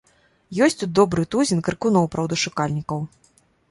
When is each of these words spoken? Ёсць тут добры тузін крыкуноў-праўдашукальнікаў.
Ёсць 0.67 0.79
тут 0.81 0.95
добры 1.01 1.27
тузін 1.37 1.63
крыкуноў-праўдашукальнікаў. 1.71 3.11